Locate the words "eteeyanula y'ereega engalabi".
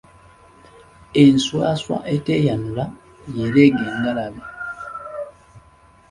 2.15-4.41